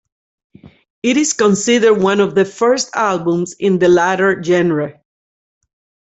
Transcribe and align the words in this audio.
It 1.03 1.15
is 1.17 1.33
considered 1.33 1.93
one 2.01 2.21
of 2.21 2.33
the 2.33 2.43
first 2.43 2.89
albums 2.95 3.53
in 3.59 3.77
the 3.77 3.87
latter 3.87 4.41
genre. 4.41 4.99